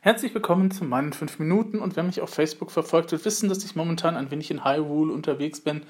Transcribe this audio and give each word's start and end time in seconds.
Herzlich 0.00 0.34
willkommen 0.34 0.70
zu 0.70 0.84
meinen 0.84 1.12
5 1.12 1.40
Minuten 1.40 1.80
und 1.80 1.96
wer 1.96 2.04
mich 2.04 2.20
auf 2.20 2.30
Facebook 2.30 2.70
verfolgt, 2.70 3.10
wird 3.10 3.24
wissen, 3.24 3.48
dass 3.48 3.64
ich 3.64 3.74
momentan 3.74 4.16
ein 4.16 4.30
wenig 4.30 4.50
in 4.50 4.64
Hyrule 4.64 5.12
unterwegs 5.12 5.60
bin. 5.60 5.82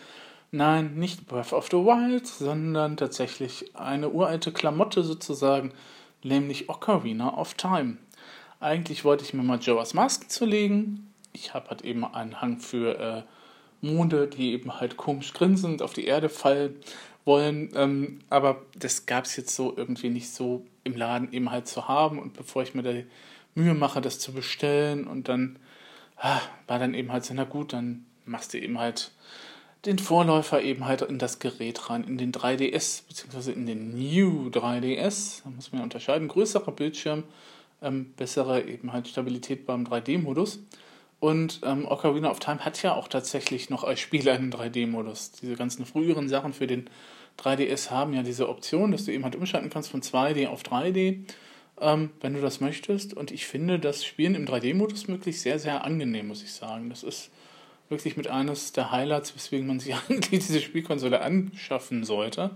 Nein, 0.53 0.95
nicht 0.95 1.27
Breath 1.27 1.53
of 1.53 1.67
the 1.67 1.77
Wild, 1.77 2.27
sondern 2.27 2.97
tatsächlich 2.97 3.77
eine 3.77 4.09
uralte 4.09 4.53
Klamotte 4.53 5.03
sozusagen, 5.03 5.73
nämlich 6.23 6.71
Ocarina 6.71 7.37
of 7.37 7.55
Time. 7.55 7.99
Eigentlich 8.59 9.05
wollte 9.05 9.25
ich 9.25 9.35
mir 9.35 9.43
mal 9.43 9.59
Joas 9.59 9.93
Masken 9.93 10.31
zulegen. 10.31 11.13
Ich 11.33 11.53
habe 11.53 11.69
halt 11.69 11.83
eben 11.83 12.05
einen 12.05 12.41
Hang 12.41 12.59
für 12.59 12.99
äh, 12.99 13.23
Monde, 13.87 14.29
die 14.29 14.53
eben 14.53 14.81
halt 14.81 14.97
komisch 14.97 15.35
grinsend 15.35 15.83
auf 15.83 15.93
die 15.93 16.07
Erde 16.07 16.31
fallen 16.31 16.77
wollen. 17.27 17.71
Ähm, 17.75 18.21
aber 18.31 18.63
das 18.75 19.05
gab 19.05 19.27
es 19.27 19.37
jetzt 19.37 19.55
so 19.55 19.75
irgendwie 19.77 20.09
nicht 20.09 20.31
so 20.31 20.65
im 20.85 20.97
Laden 20.97 21.33
eben 21.33 21.51
halt 21.51 21.67
zu 21.67 21.87
haben. 21.87 22.19
Und 22.19 22.33
bevor 22.33 22.63
ich 22.63 22.75
mir 22.75 22.83
da 22.83 22.93
Mühe 23.57 23.75
mache, 23.75 24.01
das 24.01 24.19
zu 24.19 24.33
bestellen 24.33 25.07
und 25.07 25.29
dann 25.29 25.59
ah, 26.17 26.41
war 26.67 26.79
dann 26.79 26.95
eben 26.95 27.11
halt 27.11 27.25
so, 27.25 27.35
na 27.35 27.45
gut, 27.45 27.73
dann 27.73 28.07
machst 28.25 28.55
du 28.55 28.59
eben 28.59 28.79
halt 28.79 29.13
den 29.85 29.99
Vorläufer 29.99 30.63
eben 30.63 30.85
halt 30.85 31.03
in 31.03 31.19
das 31.19 31.39
Gerät 31.39 31.91
rein, 31.91 32.05
in 32.05 32.19
den 32.19 32.33
3DS, 32.33 33.07
beziehungsweise 33.07 33.53
in 33.53 33.67
den 33.67 33.91
New 33.97 34.49
3DS. 34.49 35.43
Da 35.45 35.51
muss 35.51 35.73
man 35.73 35.83
unterscheiden. 35.83 36.29
Größerer 36.29 36.73
Bildschirm, 36.73 37.23
ähm, 37.83 38.13
bessere 38.17 38.65
eben 38.65 38.93
halt 38.93 39.07
Stabilität 39.07 39.65
beim 39.65 39.85
3D-Modus. 39.85 40.59
Und 41.21 41.61
ähm, 41.65 41.87
Ocarina 41.87 42.31
of 42.31 42.41
Time 42.41 42.65
hat 42.65 42.83
ja 42.83 42.95
auch 42.95 43.09
tatsächlich 43.09 43.71
noch 43.71 43.85
als 43.85 44.01
Spiel 44.01 44.29
einen 44.29 44.53
3D-Modus. 44.53 45.33
Diese 45.33 45.55
ganzen 45.55 45.87
früheren 45.87 46.29
Sachen 46.29 46.53
für 46.53 46.67
den 46.67 46.91
3DS 47.39 47.91
haben 47.91 48.13
ja 48.13 48.23
diese 48.23 48.49
Option, 48.49 48.91
dass 48.91 49.05
du 49.05 49.13
eben 49.13 49.25
halt 49.25 49.37
umschalten 49.37 49.71
kannst 49.71 49.91
von 49.91 50.03
2D 50.03 50.49
auf 50.49 50.63
3D 50.63 51.25
ähm, 51.81 52.11
wenn 52.21 52.35
du 52.35 52.41
das 52.41 52.61
möchtest. 52.61 53.15
Und 53.15 53.31
ich 53.31 53.47
finde 53.47 53.79
das 53.79 54.05
Spielen 54.05 54.35
im 54.35 54.47
3D-Modus 54.47 55.09
wirklich 55.09 55.41
sehr, 55.41 55.59
sehr 55.59 55.85
angenehm, 55.85 56.29
muss 56.29 56.43
ich 56.43 56.53
sagen. 56.53 56.91
Das 56.91 57.03
ist 57.03 57.31
wirklich 57.89 58.17
mit 58.17 58.29
eines 58.29 58.73
der 58.73 58.91
Highlights, 58.91 59.35
weswegen 59.35 59.67
man 59.67 59.81
sich 59.81 59.95
eigentlich 60.09 60.47
diese 60.47 60.61
Spielkonsole 60.61 61.21
anschaffen 61.21 62.05
sollte. 62.05 62.51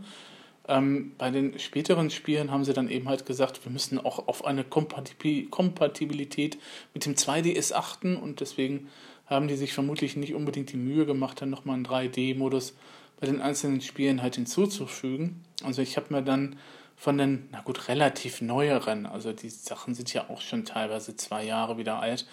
Ähm, 0.68 1.12
bei 1.18 1.30
den 1.30 1.58
späteren 1.58 2.10
Spielen 2.10 2.50
haben 2.50 2.64
sie 2.64 2.72
dann 2.72 2.88
eben 2.88 3.08
halt 3.08 3.26
gesagt, 3.26 3.64
wir 3.64 3.72
müssen 3.72 3.98
auch 3.98 4.28
auf 4.28 4.44
eine 4.44 4.64
Kompatibilität 4.64 6.58
mit 6.94 7.06
dem 7.06 7.14
2DS 7.14 7.72
achten 7.72 8.16
und 8.16 8.40
deswegen 8.40 8.88
haben 9.26 9.48
die 9.48 9.56
sich 9.56 9.72
vermutlich 9.72 10.16
nicht 10.16 10.34
unbedingt 10.34 10.72
die 10.72 10.76
Mühe 10.76 11.06
gemacht, 11.06 11.40
dann 11.40 11.50
nochmal 11.50 11.76
einen 11.76 11.86
3D-Modus 11.86 12.74
bei 13.20 13.26
den 13.26 13.40
einzelnen 13.40 13.80
Spielen 13.80 14.22
halt 14.22 14.34
hinzuzufügen. 14.34 15.42
Also 15.62 15.82
ich 15.82 15.96
habe 15.96 16.12
mir 16.12 16.22
dann 16.22 16.56
von 17.00 17.16
den, 17.16 17.48
na 17.50 17.62
gut, 17.62 17.88
relativ 17.88 18.42
neueren, 18.42 19.06
also 19.06 19.32
die 19.32 19.48
Sachen 19.48 19.94
sind 19.94 20.12
ja 20.12 20.28
auch 20.28 20.42
schon 20.42 20.66
teilweise 20.66 21.16
zwei 21.16 21.42
Jahre 21.42 21.78
wieder 21.78 21.98
alt, 21.98 22.26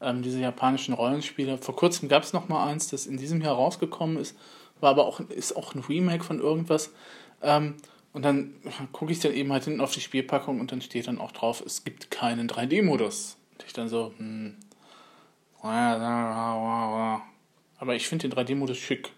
ähm, 0.00 0.22
diese 0.22 0.40
japanischen 0.40 0.94
Rollenspiele. 0.94 1.58
Vor 1.58 1.76
kurzem 1.76 2.08
gab 2.08 2.22
es 2.22 2.32
noch 2.32 2.48
mal 2.48 2.66
eins, 2.66 2.88
das 2.88 3.04
in 3.04 3.18
diesem 3.18 3.42
Jahr 3.42 3.54
rausgekommen 3.54 4.16
ist, 4.16 4.34
war 4.80 4.92
aber 4.92 5.04
auch, 5.04 5.20
ist 5.20 5.54
auch 5.54 5.74
ein 5.74 5.80
Remake 5.80 6.24
von 6.24 6.40
irgendwas. 6.40 6.90
Ähm, 7.42 7.74
und 8.14 8.24
dann 8.24 8.54
gucke 8.92 9.12
ich 9.12 9.20
dann 9.20 9.34
eben 9.34 9.52
halt 9.52 9.64
hinten 9.64 9.82
auf 9.82 9.92
die 9.92 10.00
Spielpackung 10.00 10.58
und 10.58 10.72
dann 10.72 10.80
steht 10.80 11.06
dann 11.06 11.20
auch 11.20 11.32
drauf, 11.32 11.62
es 11.64 11.84
gibt 11.84 12.10
keinen 12.10 12.48
3D-Modus. 12.48 13.36
Und 13.52 13.66
ich 13.66 13.74
dann 13.74 13.90
so, 13.90 14.14
hm. 14.16 14.56
Aber 17.78 17.94
ich 17.94 18.08
finde 18.08 18.30
den 18.30 18.38
3D-Modus 18.38 18.78
schick. 18.78 19.10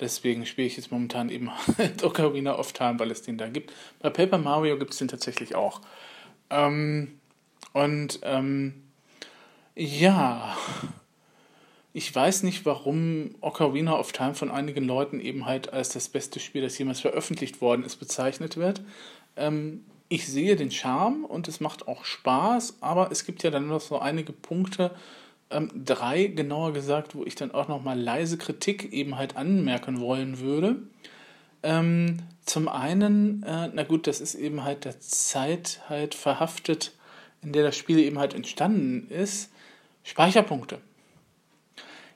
Deswegen 0.00 0.46
spiele 0.46 0.66
ich 0.66 0.76
jetzt 0.76 0.90
momentan 0.90 1.28
eben 1.28 1.50
halt 1.78 2.02
Ocarina 2.02 2.58
of 2.58 2.72
Time, 2.72 2.98
weil 2.98 3.10
es 3.10 3.22
den 3.22 3.38
da 3.38 3.48
gibt. 3.48 3.72
Bei 4.00 4.10
Paper 4.10 4.38
Mario 4.38 4.78
gibt 4.78 4.92
es 4.92 4.98
den 4.98 5.08
tatsächlich 5.08 5.54
auch. 5.54 5.80
Ähm, 6.48 7.20
und 7.72 8.20
ähm, 8.22 8.82
ja, 9.76 10.56
ich 11.92 12.14
weiß 12.14 12.44
nicht, 12.44 12.64
warum 12.66 13.34
Ocarina 13.40 13.98
of 13.98 14.12
Time 14.12 14.34
von 14.34 14.50
einigen 14.50 14.84
Leuten 14.84 15.20
eben 15.20 15.46
halt 15.46 15.72
als 15.72 15.90
das 15.90 16.08
beste 16.08 16.40
Spiel, 16.40 16.62
das 16.62 16.78
jemals 16.78 17.00
veröffentlicht 17.00 17.60
worden 17.60 17.84
ist, 17.84 17.96
bezeichnet 17.96 18.56
wird. 18.56 18.82
Ähm, 19.36 19.84
ich 20.08 20.26
sehe 20.26 20.56
den 20.56 20.70
Charme 20.70 21.24
und 21.24 21.46
es 21.46 21.60
macht 21.60 21.86
auch 21.86 22.04
Spaß, 22.04 22.78
aber 22.80 23.12
es 23.12 23.24
gibt 23.24 23.42
ja 23.42 23.50
dann 23.50 23.68
noch 23.68 23.80
so 23.80 23.98
einige 23.98 24.32
Punkte, 24.32 24.90
ähm, 25.50 25.70
drei, 25.84 26.26
genauer 26.26 26.72
gesagt, 26.72 27.14
wo 27.14 27.24
ich 27.24 27.34
dann 27.34 27.52
auch 27.52 27.68
nochmal 27.68 27.98
leise 27.98 28.38
Kritik 28.38 28.92
eben 28.92 29.16
halt 29.16 29.36
anmerken 29.36 30.00
wollen 30.00 30.38
würde. 30.40 30.76
Ähm, 31.62 32.18
zum 32.44 32.68
einen, 32.68 33.42
äh, 33.42 33.70
na 33.72 33.82
gut, 33.82 34.06
das 34.06 34.20
ist 34.20 34.34
eben 34.34 34.64
halt 34.64 34.84
der 34.84 34.98
Zeit 35.00 35.80
halt 35.88 36.14
verhaftet, 36.14 36.92
in 37.42 37.52
der 37.52 37.64
das 37.64 37.76
Spiel 37.76 37.98
eben 37.98 38.18
halt 38.18 38.34
entstanden 38.34 39.08
ist. 39.08 39.50
Speicherpunkte. 40.02 40.78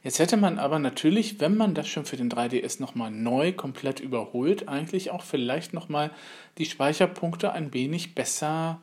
Jetzt 0.02 0.18
hätte 0.18 0.36
man 0.36 0.58
aber 0.58 0.78
natürlich, 0.78 1.40
wenn 1.40 1.56
man 1.56 1.74
das 1.74 1.88
schon 1.88 2.04
für 2.04 2.18
den 2.18 2.30
3DS 2.30 2.80
nochmal 2.80 3.10
neu 3.10 3.52
komplett 3.52 4.00
überholt, 4.00 4.68
eigentlich 4.68 5.10
auch 5.10 5.22
vielleicht 5.22 5.72
nochmal 5.72 6.10
die 6.58 6.66
Speicherpunkte 6.66 7.52
ein 7.52 7.72
wenig 7.72 8.14
besser 8.14 8.82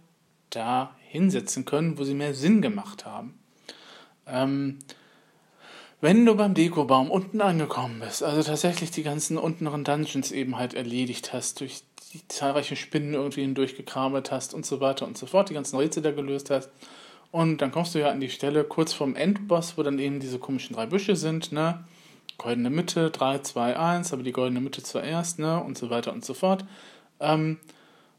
da 0.49 0.95
hinsetzen 0.99 1.65
können, 1.65 1.99
wo 1.99 2.03
sie 2.03 2.15
mehr 2.15 2.33
Sinn 2.33 2.61
gemacht 2.61 3.05
haben. 3.05 3.40
Ähm, 4.27 4.79
wenn 5.99 6.25
du 6.25 6.35
beim 6.35 6.53
Dekobaum 6.53 7.11
unten 7.11 7.41
angekommen 7.41 7.99
bist, 7.99 8.23
also 8.23 8.41
tatsächlich 8.41 8.91
die 8.91 9.03
ganzen 9.03 9.37
unteren 9.37 9.83
Dungeons 9.83 10.31
eben 10.31 10.57
halt 10.57 10.73
erledigt 10.73 11.31
hast, 11.31 11.59
durch 11.59 11.83
die 12.13 12.27
zahlreichen 12.27 12.75
Spinnen 12.75 13.13
irgendwie 13.13 13.41
hindurchgekramt 13.41 14.31
hast 14.31 14.53
und 14.53 14.65
so 14.65 14.79
weiter 14.79 15.05
und 15.05 15.17
so 15.17 15.27
fort, 15.27 15.49
die 15.49 15.53
ganzen 15.53 15.77
Rätsel 15.77 16.01
da 16.01 16.11
gelöst 16.11 16.49
hast, 16.49 16.69
und 17.31 17.61
dann 17.61 17.71
kommst 17.71 17.95
du 17.95 17.99
ja 17.99 18.11
an 18.11 18.19
die 18.19 18.29
Stelle 18.29 18.63
kurz 18.65 18.93
vorm 18.93 19.15
Endboss, 19.15 19.77
wo 19.77 19.83
dann 19.83 19.99
eben 19.99 20.19
diese 20.19 20.37
komischen 20.37 20.75
drei 20.75 20.85
Büsche 20.85 21.15
sind, 21.15 21.51
ne? 21.51 21.83
Goldene 22.37 22.69
Mitte, 22.69 23.09
3, 23.09 23.39
2, 23.39 23.77
1, 23.77 24.13
aber 24.13 24.23
die 24.23 24.33
goldene 24.33 24.59
Mitte 24.59 24.83
zuerst, 24.83 25.39
ne? 25.39 25.63
Und 25.63 25.77
so 25.77 25.89
weiter 25.89 26.11
und 26.11 26.25
so 26.25 26.33
fort. 26.33 26.65
Ähm, 27.19 27.57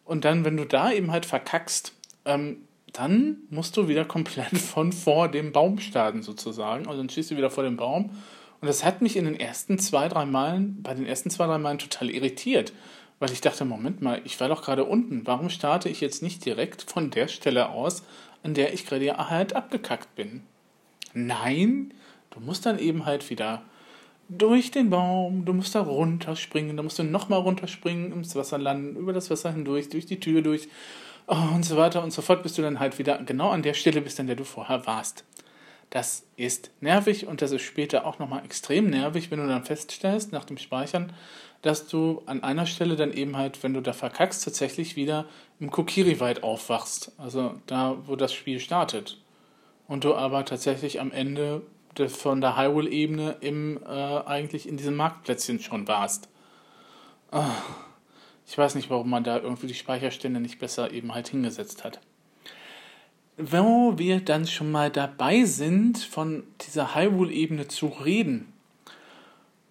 und 0.04 0.24
dann, 0.24 0.44
wenn 0.44 0.56
du 0.56 0.64
da 0.64 0.90
eben 0.92 1.12
halt 1.12 1.26
verkackst, 1.26 1.92
ähm, 2.24 2.64
dann 2.92 3.38
musst 3.50 3.76
du 3.76 3.88
wieder 3.88 4.04
komplett 4.04 4.58
von 4.58 4.92
vor 4.92 5.28
dem 5.28 5.52
Baum 5.52 5.78
starten, 5.78 6.22
sozusagen. 6.22 6.86
Also 6.86 6.98
dann 6.98 7.08
stehst 7.08 7.30
du 7.30 7.36
wieder 7.36 7.50
vor 7.50 7.64
dem 7.64 7.76
Baum. 7.76 8.10
Und 8.60 8.68
das 8.68 8.84
hat 8.84 9.02
mich 9.02 9.16
in 9.16 9.24
den 9.24 9.38
ersten 9.38 9.78
zwei, 9.78 10.08
drei 10.08 10.24
Malen, 10.24 10.82
bei 10.82 10.94
den 10.94 11.06
ersten 11.06 11.30
zwei, 11.30 11.46
drei 11.46 11.58
Malen 11.58 11.78
total 11.78 12.10
irritiert. 12.10 12.72
Weil 13.18 13.32
ich 13.32 13.40
dachte, 13.40 13.64
Moment 13.64 14.02
mal, 14.02 14.20
ich 14.24 14.38
war 14.40 14.48
doch 14.48 14.62
gerade 14.62 14.84
unten. 14.84 15.26
Warum 15.26 15.48
starte 15.48 15.88
ich 15.88 16.00
jetzt 16.00 16.22
nicht 16.22 16.44
direkt 16.44 16.82
von 16.82 17.10
der 17.10 17.28
Stelle 17.28 17.70
aus, 17.70 18.02
an 18.42 18.54
der 18.54 18.72
ich 18.72 18.86
gerade 18.86 19.16
halt 19.16 19.54
abgekackt 19.54 20.14
bin? 20.14 20.42
Nein, 21.14 21.92
du 22.30 22.40
musst 22.40 22.66
dann 22.66 22.78
eben 22.78 23.04
halt 23.04 23.30
wieder 23.30 23.62
durch 24.28 24.70
den 24.70 24.90
Baum, 24.90 25.44
du 25.44 25.52
musst 25.52 25.74
da 25.74 25.82
runterspringen, 25.82 26.76
da 26.76 26.82
musst 26.82 26.98
du 26.98 27.04
nochmal 27.04 27.40
runterspringen, 27.40 28.12
ins 28.12 28.34
Wasser 28.34 28.58
landen, 28.58 28.96
über 28.96 29.12
das 29.12 29.30
Wasser 29.30 29.52
hindurch, 29.52 29.88
durch 29.88 30.06
die 30.06 30.20
Tür 30.20 30.42
durch 30.42 30.68
und 31.26 31.64
so 31.64 31.76
weiter 31.76 32.02
und 32.02 32.12
so 32.12 32.22
fort, 32.22 32.42
bis 32.42 32.54
du 32.54 32.62
dann 32.62 32.80
halt 32.80 32.98
wieder 32.98 33.18
genau 33.18 33.50
an 33.50 33.62
der 33.62 33.74
Stelle 33.74 34.00
bist, 34.00 34.18
an 34.20 34.26
der 34.26 34.36
du 34.36 34.44
vorher 34.44 34.86
warst. 34.86 35.24
Das 35.90 36.24
ist 36.36 36.70
nervig 36.80 37.26
und 37.26 37.42
das 37.42 37.52
ist 37.52 37.62
später 37.62 38.06
auch 38.06 38.18
nochmal 38.18 38.44
extrem 38.44 38.88
nervig, 38.88 39.30
wenn 39.30 39.40
du 39.40 39.46
dann 39.46 39.64
feststellst, 39.64 40.32
nach 40.32 40.44
dem 40.44 40.56
Speichern, 40.56 41.12
dass 41.60 41.86
du 41.86 42.22
an 42.26 42.42
einer 42.42 42.66
Stelle 42.66 42.96
dann 42.96 43.12
eben 43.12 43.36
halt, 43.36 43.62
wenn 43.62 43.74
du 43.74 43.82
da 43.82 43.92
verkackst, 43.92 44.42
tatsächlich 44.42 44.96
wieder 44.96 45.26
im 45.60 45.70
Kokiri-Wald 45.70 46.42
aufwachst. 46.42 47.12
Also 47.18 47.54
da, 47.66 47.98
wo 48.06 48.16
das 48.16 48.32
Spiel 48.32 48.58
startet. 48.58 49.18
Und 49.86 50.04
du 50.04 50.14
aber 50.14 50.44
tatsächlich 50.44 50.98
am 50.98 51.12
Ende 51.12 51.62
von 52.08 52.40
der 52.40 52.56
Hyrule-Ebene 52.56 53.36
äh, 53.42 54.26
eigentlich 54.26 54.66
in 54.66 54.78
diesem 54.78 54.96
Marktplätzchen 54.96 55.60
schon 55.60 55.86
warst. 55.86 56.28
Oh. 57.32 57.44
Ich 58.46 58.58
weiß 58.58 58.74
nicht, 58.74 58.90
warum 58.90 59.10
man 59.10 59.24
da 59.24 59.38
irgendwie 59.38 59.66
die 59.66 59.74
Speicherstände 59.74 60.40
nicht 60.40 60.58
besser 60.58 60.92
eben 60.92 61.14
halt 61.14 61.28
hingesetzt 61.28 61.84
hat. 61.84 62.00
Wo 63.36 63.94
wir 63.96 64.20
dann 64.20 64.46
schon 64.46 64.70
mal 64.70 64.90
dabei 64.90 65.44
sind, 65.44 65.98
von 65.98 66.44
dieser 66.60 66.94
Hyrule-Ebene 66.94 67.68
zu 67.68 67.86
reden. 67.86 68.52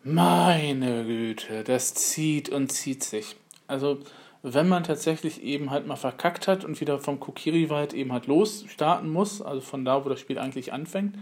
Meine 0.04 1.06
Güte, 1.06 1.64
das 1.64 1.94
zieht 1.94 2.50
und 2.50 2.72
zieht 2.72 3.04
sich. 3.04 3.36
Also, 3.68 4.00
wenn 4.42 4.68
man 4.68 4.84
tatsächlich 4.84 5.44
eben 5.44 5.70
halt 5.70 5.86
mal 5.86 5.96
verkackt 5.96 6.48
hat 6.48 6.66
und 6.66 6.82
wieder 6.82 6.98
vom 6.98 7.20
Kokiri-Wald 7.20 7.94
eben 7.94 8.12
halt 8.12 8.26
losstarten 8.26 9.10
muss, 9.12 9.42
also 9.42 9.62
von 9.62 9.86
da, 9.86 10.04
wo 10.04 10.10
das 10.10 10.20
Spiel 10.20 10.40
eigentlich 10.40 10.74
anfängt, 10.74 11.16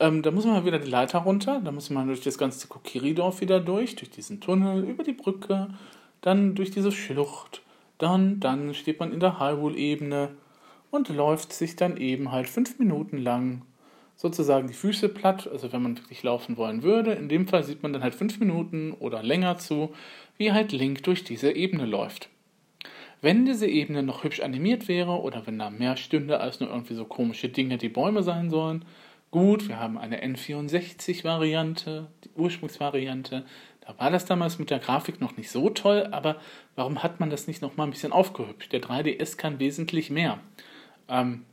ähm, 0.00 0.22
da 0.22 0.30
muss 0.30 0.44
man 0.44 0.54
halt 0.54 0.64
wieder 0.64 0.78
die 0.78 0.90
Leiter 0.90 1.18
runter, 1.18 1.60
da 1.62 1.70
muss 1.70 1.90
man 1.90 2.06
durch 2.06 2.22
das 2.22 2.38
ganze 2.38 2.66
Kokiri-Dorf 2.66 3.40
wieder 3.40 3.60
durch, 3.60 3.94
durch 3.96 4.10
diesen 4.10 4.40
Tunnel, 4.40 4.82
über 4.84 5.04
die 5.04 5.12
Brücke, 5.12 5.68
dann 6.24 6.54
durch 6.54 6.70
diese 6.70 6.90
Schlucht, 6.90 7.62
dann, 7.98 8.40
dann 8.40 8.74
steht 8.74 8.98
man 8.98 9.12
in 9.12 9.20
der 9.20 9.38
Hyrule-Ebene 9.38 10.30
und 10.90 11.08
läuft 11.08 11.52
sich 11.52 11.76
dann 11.76 11.96
eben 11.96 12.32
halt 12.32 12.48
fünf 12.48 12.78
Minuten 12.78 13.18
lang 13.18 13.62
sozusagen 14.16 14.68
die 14.68 14.74
Füße 14.74 15.08
platt, 15.08 15.48
also 15.50 15.72
wenn 15.72 15.82
man 15.82 15.98
wirklich 15.98 16.22
laufen 16.22 16.56
wollen 16.56 16.82
würde. 16.82 17.12
In 17.12 17.28
dem 17.28 17.46
Fall 17.46 17.64
sieht 17.64 17.82
man 17.82 17.92
dann 17.92 18.02
halt 18.02 18.14
fünf 18.14 18.38
Minuten 18.40 18.92
oder 18.92 19.22
länger 19.22 19.58
zu, 19.58 19.92
wie 20.38 20.52
halt 20.52 20.72
Link 20.72 21.02
durch 21.02 21.24
diese 21.24 21.52
Ebene 21.52 21.84
läuft. 21.84 22.30
Wenn 23.20 23.44
diese 23.44 23.66
Ebene 23.66 24.02
noch 24.02 24.24
hübsch 24.24 24.40
animiert 24.40 24.88
wäre 24.88 25.20
oder 25.20 25.46
wenn 25.46 25.58
da 25.58 25.70
mehr 25.70 25.96
stünde 25.96 26.40
als 26.40 26.60
nur 26.60 26.70
irgendwie 26.70 26.94
so 26.94 27.04
komische 27.04 27.48
Dinge, 27.48 27.76
die 27.76 27.88
Bäume 27.88 28.22
sein 28.22 28.50
sollen, 28.50 28.84
gut, 29.30 29.68
wir 29.68 29.80
haben 29.80 29.98
eine 29.98 30.22
N64-Variante, 30.22 32.06
die 32.24 32.30
Ursprungsvariante. 32.36 33.44
Da 33.86 33.98
war 33.98 34.10
das 34.10 34.24
damals 34.24 34.58
mit 34.58 34.70
der 34.70 34.78
Grafik 34.78 35.20
noch 35.20 35.36
nicht 35.36 35.50
so 35.50 35.68
toll, 35.70 36.08
aber 36.10 36.40
warum 36.74 37.02
hat 37.02 37.20
man 37.20 37.30
das 37.30 37.46
nicht 37.46 37.60
noch 37.60 37.76
mal 37.76 37.84
ein 37.84 37.90
bisschen 37.90 38.12
aufgehübscht? 38.12 38.72
Der 38.72 38.80
3DS 38.80 39.36
kann 39.36 39.58
wesentlich 39.58 40.10
mehr. 40.10 40.38
Ähm, 41.08 41.44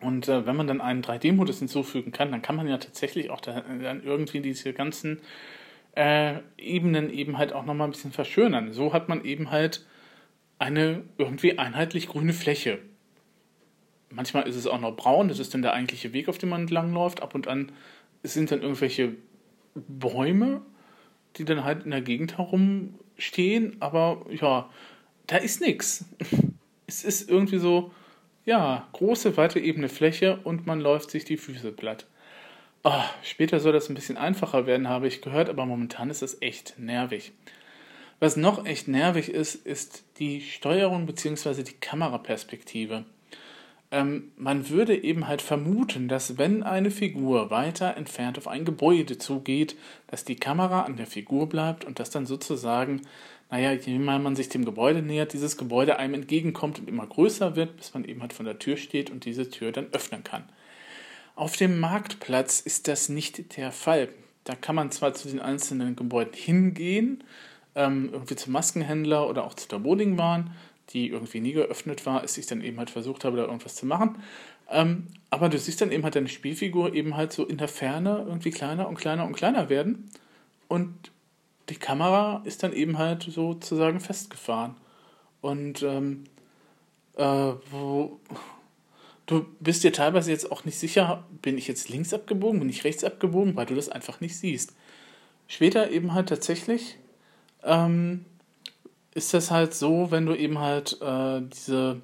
und 0.00 0.28
äh, 0.28 0.46
wenn 0.46 0.56
man 0.56 0.66
dann 0.66 0.80
einen 0.80 1.02
3D-Modus 1.02 1.58
hinzufügen 1.58 2.12
kann, 2.12 2.32
dann 2.32 2.40
kann 2.40 2.56
man 2.56 2.66
ja 2.66 2.78
tatsächlich 2.78 3.30
auch 3.30 3.40
da, 3.40 3.60
dann 3.60 4.02
irgendwie 4.02 4.40
diese 4.40 4.72
ganzen 4.72 5.20
äh, 5.94 6.36
Ebenen 6.56 7.10
eben 7.12 7.36
halt 7.36 7.52
auch 7.52 7.66
nochmal 7.66 7.88
ein 7.88 7.92
bisschen 7.92 8.12
verschönern. 8.12 8.72
So 8.72 8.92
hat 8.94 9.08
man 9.08 9.24
eben 9.24 9.50
halt 9.50 9.84
eine 10.58 11.02
irgendwie 11.18 11.58
einheitlich 11.58 12.08
grüne 12.08 12.32
Fläche. 12.32 12.78
Manchmal 14.08 14.48
ist 14.48 14.56
es 14.56 14.66
auch 14.66 14.80
noch 14.80 14.96
braun, 14.96 15.28
das 15.28 15.38
ist 15.38 15.54
dann 15.54 15.62
der 15.62 15.74
eigentliche 15.74 16.12
Weg, 16.12 16.28
auf 16.28 16.38
dem 16.38 16.48
man 16.48 16.62
entlangläuft. 16.62 17.22
Ab 17.22 17.34
und 17.34 17.48
an 17.48 17.70
sind 18.22 18.50
dann 18.50 18.62
irgendwelche 18.62 19.14
Bäume, 19.74 20.62
die 21.36 21.44
dann 21.44 21.64
halt 21.64 21.84
in 21.84 21.90
der 21.90 22.00
Gegend 22.00 22.38
herumstehen, 22.38 23.76
aber 23.80 24.26
ja, 24.30 24.68
da 25.26 25.36
ist 25.36 25.60
nichts. 25.60 26.04
Es 26.86 27.04
ist 27.04 27.30
irgendwie 27.30 27.58
so, 27.58 27.92
ja, 28.44 28.88
große, 28.94 29.36
weite, 29.36 29.60
ebene 29.60 29.88
Fläche 29.88 30.40
und 30.42 30.66
man 30.66 30.80
läuft 30.80 31.12
sich 31.12 31.24
die 31.24 31.36
Füße 31.36 31.70
platt. 31.70 32.04
Oh, 32.82 33.04
später 33.22 33.60
soll 33.60 33.72
das 33.72 33.88
ein 33.88 33.94
bisschen 33.94 34.16
einfacher 34.16 34.66
werden, 34.66 34.88
habe 34.88 35.06
ich 35.06 35.22
gehört, 35.22 35.48
aber 35.48 35.66
momentan 35.66 36.10
ist 36.10 36.22
das 36.22 36.42
echt 36.42 36.80
nervig. 36.80 37.30
Was 38.18 38.36
noch 38.36 38.66
echt 38.66 38.88
nervig 38.88 39.30
ist, 39.30 39.54
ist 39.54 40.02
die 40.18 40.40
Steuerung 40.40 41.06
bzw. 41.06 41.62
die 41.62 41.74
Kameraperspektive. 41.74 43.04
Ähm, 43.92 44.30
man 44.36 44.68
würde 44.68 45.02
eben 45.02 45.26
halt 45.26 45.42
vermuten, 45.42 46.06
dass 46.06 46.38
wenn 46.38 46.62
eine 46.62 46.90
Figur 46.90 47.50
weiter 47.50 47.96
entfernt 47.96 48.38
auf 48.38 48.46
ein 48.46 48.64
Gebäude 48.64 49.18
zugeht, 49.18 49.76
dass 50.06 50.24
die 50.24 50.36
Kamera 50.36 50.82
an 50.82 50.96
der 50.96 51.06
Figur 51.06 51.48
bleibt 51.48 51.84
und 51.84 51.98
dass 51.98 52.10
dann 52.10 52.24
sozusagen, 52.24 53.02
naja, 53.50 53.72
je 53.72 53.98
mehr 53.98 54.20
man 54.20 54.36
sich 54.36 54.48
dem 54.48 54.64
Gebäude 54.64 55.02
nähert, 55.02 55.32
dieses 55.32 55.56
Gebäude 55.56 55.98
einem 55.98 56.14
entgegenkommt 56.14 56.78
und 56.78 56.88
immer 56.88 57.06
größer 57.06 57.56
wird, 57.56 57.76
bis 57.76 57.92
man 57.92 58.04
eben 58.04 58.20
halt 58.20 58.32
von 58.32 58.46
der 58.46 58.60
Tür 58.60 58.76
steht 58.76 59.10
und 59.10 59.24
diese 59.24 59.50
Tür 59.50 59.72
dann 59.72 59.88
öffnen 59.92 60.22
kann. 60.22 60.44
Auf 61.34 61.56
dem 61.56 61.80
Marktplatz 61.80 62.60
ist 62.60 62.86
das 62.86 63.08
nicht 63.08 63.56
der 63.56 63.72
Fall. 63.72 64.08
Da 64.44 64.54
kann 64.54 64.76
man 64.76 64.90
zwar 64.92 65.14
zu 65.14 65.28
den 65.28 65.40
einzelnen 65.40 65.96
Gebäuden 65.96 66.34
hingehen, 66.34 67.24
ähm, 67.74 68.10
irgendwie 68.12 68.36
zum 68.36 68.52
Maskenhändler 68.52 69.28
oder 69.28 69.44
auch 69.44 69.54
zu 69.54 69.68
der 69.68 69.78
Bowlingbahn, 69.78 70.50
die 70.92 71.08
irgendwie 71.08 71.40
nie 71.40 71.52
geöffnet 71.52 72.04
war, 72.06 72.20
als 72.20 72.36
ich 72.38 72.46
dann 72.46 72.62
eben 72.62 72.78
halt 72.78 72.90
versucht 72.90 73.24
habe, 73.24 73.36
da 73.36 73.44
irgendwas 73.44 73.76
zu 73.76 73.86
machen. 73.86 74.22
Ähm, 74.70 75.08
aber 75.30 75.48
du 75.48 75.58
siehst 75.58 75.80
dann 75.80 75.92
eben 75.92 76.04
halt 76.04 76.16
deine 76.16 76.28
Spielfigur 76.28 76.94
eben 76.94 77.16
halt 77.16 77.32
so 77.32 77.44
in 77.44 77.58
der 77.58 77.68
Ferne 77.68 78.24
irgendwie 78.26 78.50
kleiner 78.50 78.88
und 78.88 78.96
kleiner 78.96 79.24
und 79.24 79.34
kleiner 79.34 79.68
werden. 79.68 80.10
Und 80.68 80.94
die 81.68 81.76
Kamera 81.76 82.42
ist 82.44 82.62
dann 82.62 82.72
eben 82.72 82.98
halt 82.98 83.22
sozusagen 83.22 84.00
festgefahren. 84.00 84.76
Und 85.40 85.82
ähm, 85.82 86.24
äh, 87.16 87.24
wo, 87.70 88.20
du 89.26 89.46
bist 89.60 89.84
dir 89.84 89.92
teilweise 89.92 90.30
jetzt 90.30 90.50
auch 90.50 90.64
nicht 90.64 90.78
sicher, 90.78 91.24
bin 91.42 91.58
ich 91.58 91.68
jetzt 91.68 91.88
links 91.88 92.12
abgebogen, 92.12 92.60
bin 92.60 92.68
ich 92.68 92.84
rechts 92.84 93.04
abgebogen, 93.04 93.56
weil 93.56 93.66
du 93.66 93.74
das 93.74 93.88
einfach 93.88 94.20
nicht 94.20 94.36
siehst. 94.36 94.74
Später 95.48 95.90
eben 95.90 96.14
halt 96.14 96.28
tatsächlich 96.28 96.96
ähm, 97.64 98.24
ist 99.14 99.34
das 99.34 99.50
halt 99.50 99.74
so, 99.74 100.10
wenn 100.10 100.26
du 100.26 100.34
eben 100.34 100.58
halt 100.58 101.00
äh, 101.00 101.42
diese, 101.42 102.00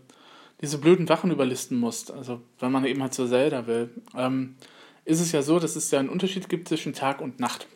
diese 0.61 0.79
blöden 0.79 1.08
Wachen 1.08 1.31
überlisten 1.31 1.79
musst, 1.79 2.11
also 2.11 2.41
wenn 2.58 2.73
man 2.73 2.85
eben 2.85 3.03
halt 3.03 3.14
zur 3.14 3.29
Zelda 3.29 3.67
will, 3.67 3.91
ähm, 4.17 4.56
ist 5.05 5.20
es 5.20 5.32
ja 5.32 5.43
so, 5.43 5.58
dass 5.58 5.76
es 5.76 5.91
ja 5.91 6.00
einen 6.00 6.08
Unterschied 6.08 6.49
gibt 6.49 6.69
zwischen 6.69 6.93
Tag 6.93 7.20
und 7.20 7.38
Nacht. 7.38 7.67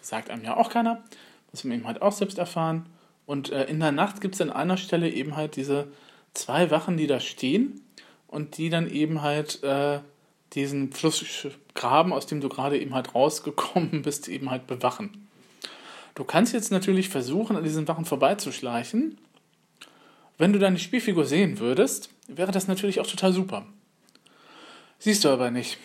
Sagt 0.00 0.30
einem 0.30 0.44
ja 0.44 0.56
auch 0.56 0.68
keiner, 0.68 1.02
muss 1.50 1.64
man 1.64 1.78
eben 1.78 1.86
halt 1.86 2.02
auch 2.02 2.12
selbst 2.12 2.38
erfahren. 2.38 2.86
Und 3.24 3.50
äh, 3.50 3.64
in 3.64 3.80
der 3.80 3.92
Nacht 3.92 4.20
gibt 4.20 4.34
es 4.34 4.40
an 4.40 4.50
einer 4.50 4.76
Stelle 4.76 5.08
eben 5.08 5.36
halt 5.36 5.56
diese 5.56 5.88
zwei 6.34 6.70
Wachen, 6.70 6.96
die 6.96 7.06
da 7.06 7.20
stehen 7.20 7.80
und 8.26 8.58
die 8.58 8.68
dann 8.68 8.90
eben 8.90 9.22
halt 9.22 9.62
äh, 9.62 10.00
diesen 10.52 10.92
Flussgraben, 10.92 12.12
aus 12.12 12.26
dem 12.26 12.40
du 12.40 12.48
gerade 12.48 12.78
eben 12.78 12.94
halt 12.94 13.14
rausgekommen 13.14 14.02
bist, 14.02 14.28
eben 14.28 14.50
halt 14.50 14.66
bewachen. 14.66 15.21
Du 16.14 16.24
kannst 16.24 16.52
jetzt 16.52 16.70
natürlich 16.70 17.08
versuchen, 17.08 17.56
an 17.56 17.64
diesen 17.64 17.88
Wachen 17.88 18.04
vorbeizuschleichen. 18.04 19.18
Wenn 20.38 20.52
du 20.52 20.58
deine 20.58 20.78
Spielfigur 20.78 21.24
sehen 21.24 21.58
würdest, 21.58 22.10
wäre 22.28 22.52
das 22.52 22.68
natürlich 22.68 23.00
auch 23.00 23.06
total 23.06 23.32
super. 23.32 23.66
Siehst 24.98 25.24
du 25.24 25.30
aber 25.30 25.50
nicht, 25.50 25.78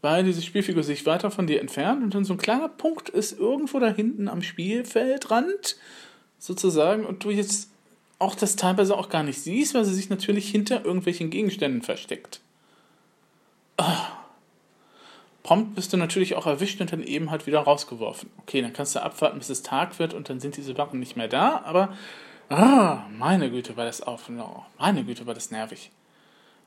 weil 0.00 0.24
diese 0.24 0.42
Spielfigur 0.42 0.82
sich 0.82 1.06
weiter 1.06 1.30
von 1.30 1.46
dir 1.46 1.60
entfernt 1.60 2.02
und 2.02 2.14
dann 2.14 2.24
so 2.24 2.34
ein 2.34 2.38
kleiner 2.38 2.68
Punkt 2.68 3.08
ist 3.08 3.38
irgendwo 3.38 3.78
da 3.78 3.88
hinten 3.88 4.28
am 4.28 4.42
Spielfeldrand 4.42 5.76
sozusagen 6.38 7.04
und 7.04 7.24
du 7.24 7.30
jetzt 7.30 7.70
auch 8.18 8.34
das 8.34 8.56
teilweise 8.56 8.96
auch 8.96 9.08
gar 9.08 9.22
nicht 9.22 9.40
siehst, 9.40 9.74
weil 9.74 9.84
sie 9.84 9.94
sich 9.94 10.10
natürlich 10.10 10.50
hinter 10.50 10.84
irgendwelchen 10.84 11.30
Gegenständen 11.30 11.82
versteckt. 11.82 12.40
Ah, 13.76 14.08
prompt 15.50 15.74
bist 15.74 15.92
du 15.92 15.96
natürlich 15.96 16.36
auch 16.36 16.46
erwischt 16.46 16.80
und 16.80 16.92
dann 16.92 17.02
eben 17.02 17.32
halt 17.32 17.48
wieder 17.48 17.58
rausgeworfen. 17.58 18.30
Okay, 18.42 18.62
dann 18.62 18.72
kannst 18.72 18.94
du 18.94 19.02
abwarten, 19.02 19.38
bis 19.40 19.50
es 19.50 19.64
Tag 19.64 19.98
wird 19.98 20.14
und 20.14 20.30
dann 20.30 20.38
sind 20.38 20.56
diese 20.56 20.78
Wachen 20.78 21.00
nicht 21.00 21.16
mehr 21.16 21.26
da, 21.26 21.62
aber 21.64 21.92
ah, 22.50 23.02
meine 23.18 23.50
Güte, 23.50 23.76
war 23.76 23.84
das 23.84 24.00
auf, 24.00 24.30
meine 24.78 25.02
Güte, 25.02 25.26
war 25.26 25.34
das 25.34 25.50
nervig. 25.50 25.90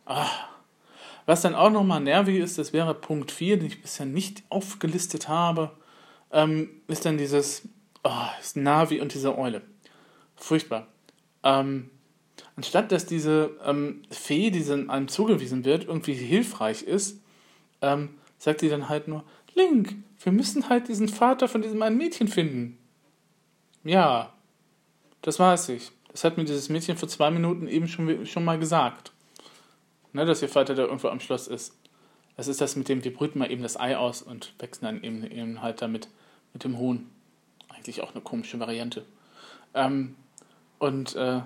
Ah. 0.06 0.28
Was 1.26 1.44
dann 1.44 1.56
auch 1.56 1.70
nochmal 1.70 2.02
nervig 2.02 2.36
ist, 2.36 2.58
das 2.58 2.74
wäre 2.74 2.94
Punkt 2.94 3.32
4, 3.32 3.56
den 3.56 3.68
ich 3.68 3.82
bisher 3.82 4.06
nicht 4.06 4.44
aufgelistet 4.50 5.30
habe, 5.30 5.72
ähm, 6.34 6.70
ist 6.90 7.06
dann 7.06 7.18
dieses 7.18 7.70
oh, 8.04 8.12
das 8.38 8.58
Navi 8.58 9.00
und 9.00 9.14
diese 9.14 9.38
Eule. 9.38 9.62
Furchtbar. 10.36 10.88
Ähm, 11.42 11.90
anstatt 12.58 12.92
dass 12.92 13.06
diese 13.06 13.52
ähm, 13.66 14.02
Fee, 14.10 14.52
die 14.52 14.70
einem 14.90 15.08
zugewiesen 15.08 15.64
wird, 15.64 15.86
irgendwie 15.86 16.16
hilfreich 16.16 16.82
ist, 16.84 17.22
ähm, 17.82 18.10
sagt 18.44 18.60
sie 18.60 18.68
dann 18.68 18.90
halt 18.90 19.08
nur, 19.08 19.24
Link, 19.56 19.96
wir 20.22 20.34
müssen 20.34 20.68
halt 20.68 20.90
diesen 20.90 21.08
Vater 21.08 21.48
von 21.48 21.62
diesem 21.62 21.82
einen 21.82 21.98
Mädchen 21.98 22.28
finden. 22.28 22.78
Ja, 23.86 24.34
das 25.22 25.40
weiß 25.40 25.70
ich. 25.70 25.92
Das 26.12 26.26
hat 26.26 26.36
mir 26.36 26.44
dieses 26.44 26.68
Mädchen 26.68 26.98
vor 26.98 27.08
zwei 27.08 27.32
Minuten 27.32 27.68
eben 27.68 27.88
schon, 27.88 28.26
schon 28.26 28.44
mal 28.44 28.60
gesagt. 28.60 29.14
Ne, 30.12 30.26
dass 30.26 30.42
ihr 30.42 30.50
Vater 30.50 30.76
da 30.76 30.84
irgendwo 30.84 31.08
am 31.08 31.22
Schloss 31.22 31.48
ist. 31.48 31.74
Das 32.36 32.50
ist 32.50 32.60
das 32.60 32.76
mit 32.76 32.90
dem, 32.90 33.04
wir 33.06 33.14
brüten 33.14 33.40
mal 33.40 33.50
eben 33.50 33.64
das 33.64 33.80
Ei 33.80 33.96
aus 33.96 34.22
und 34.22 34.54
wechseln 34.60 34.86
dann 34.86 35.04
eben, 35.04 35.24
eben 35.24 35.62
halt 35.62 35.82
damit 35.82 36.10
mit 36.52 36.66
dem 36.66 36.78
Huhn. 36.78 37.10
Eigentlich 37.70 38.02
auch 38.02 38.12
eine 38.12 38.22
komische 38.22 38.60
Variante. 38.60 39.06
Ähm, 39.74 40.16
und 40.80 41.16
äh, 41.16 41.42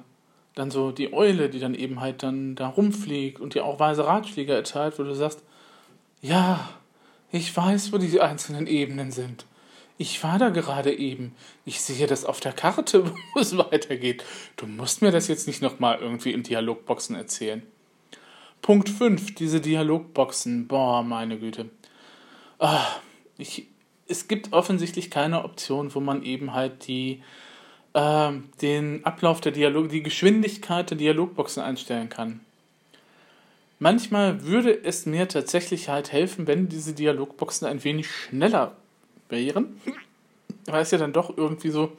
dann 0.55 0.71
so 0.71 0.91
die 0.91 1.13
Eule, 1.13 1.49
die 1.49 1.59
dann 1.59 1.75
eben 1.75 2.01
halt 2.01 2.23
dann 2.23 2.55
da 2.55 2.67
rumfliegt 2.67 3.39
und 3.39 3.53
dir 3.53 3.65
auch 3.65 3.79
weise 3.79 4.07
Ratschläge 4.07 4.53
erteilt, 4.53 4.97
wo 4.97 5.03
du 5.03 5.13
sagst, 5.13 5.43
ja, 6.21 6.67
ich 7.31 7.55
weiß, 7.55 7.91
wo 7.91 7.97
die 7.97 8.19
einzelnen 8.21 8.67
Ebenen 8.67 9.11
sind. 9.11 9.45
Ich 9.97 10.23
war 10.23 10.37
da 10.37 10.49
gerade 10.49 10.95
eben. 10.95 11.35
Ich 11.65 11.81
sehe 11.81 12.07
das 12.07 12.23
auf 12.23 12.39
der 12.39 12.53
Karte, 12.53 13.11
wo 13.33 13.39
es 13.39 13.57
weitergeht. 13.57 14.23
Du 14.55 14.67
musst 14.67 15.01
mir 15.01 15.11
das 15.11 15.27
jetzt 15.27 15.47
nicht 15.47 15.61
nochmal 15.61 15.99
irgendwie 15.99 16.33
in 16.33 16.43
Dialogboxen 16.43 17.15
erzählen. 17.15 17.63
Punkt 18.61 18.89
5, 18.89 19.35
diese 19.35 19.59
Dialogboxen. 19.59 20.67
Boah, 20.67 21.03
meine 21.03 21.37
Güte. 21.37 21.69
Ah, 22.59 22.85
ich, 23.37 23.67
es 24.07 24.27
gibt 24.27 24.53
offensichtlich 24.53 25.11
keine 25.11 25.43
Option, 25.43 25.93
wo 25.93 25.99
man 25.99 26.23
eben 26.23 26.53
halt 26.53 26.87
die, 26.87 27.21
äh, 27.93 28.31
den 28.61 29.05
Ablauf 29.05 29.41
der 29.41 29.51
Dialog, 29.51 29.89
die 29.89 30.03
Geschwindigkeit 30.03 30.89
der 30.89 30.97
Dialogboxen 30.97 31.61
einstellen 31.63 32.09
kann. 32.09 32.41
Manchmal 33.79 34.43
würde 34.43 34.83
es 34.83 35.05
mir 35.05 35.27
tatsächlich 35.27 35.89
halt 35.89 36.11
helfen, 36.11 36.47
wenn 36.47 36.67
diese 36.67 36.93
Dialogboxen 36.93 37.67
ein 37.67 37.83
wenig 37.83 38.09
schneller 38.09 38.75
wären. 39.29 39.79
Weil 40.65 40.81
es 40.81 40.91
ja 40.91 40.97
dann 40.97 41.13
doch 41.13 41.37
irgendwie 41.37 41.69
so 41.69 41.91